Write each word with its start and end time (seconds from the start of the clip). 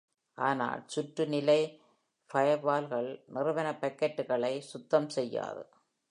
ஆனால் 0.37 0.83
சுற்று-நிலை 0.85 1.59
ஃபயர்வால்கள் 2.29 3.09
நிறுவன 3.27 3.71
பாக்கெட்டுகளை 3.81 4.59
சுத்தம் 4.59 5.09
செய்யாது. 5.09 5.63